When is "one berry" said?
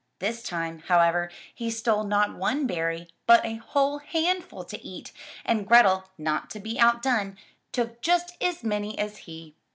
2.35-3.07